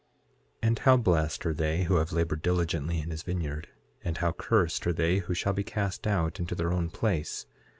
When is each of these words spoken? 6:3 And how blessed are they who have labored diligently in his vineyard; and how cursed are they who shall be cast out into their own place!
6:3 0.63 0.67
And 0.67 0.79
how 0.79 0.97
blessed 0.97 1.45
are 1.45 1.53
they 1.53 1.83
who 1.83 1.97
have 1.97 2.11
labored 2.11 2.41
diligently 2.41 3.01
in 3.01 3.11
his 3.11 3.21
vineyard; 3.21 3.67
and 4.03 4.17
how 4.17 4.31
cursed 4.31 4.87
are 4.87 4.93
they 4.93 5.19
who 5.19 5.35
shall 5.35 5.53
be 5.53 5.63
cast 5.63 6.07
out 6.07 6.39
into 6.39 6.55
their 6.55 6.73
own 6.73 6.89
place! 6.89 7.45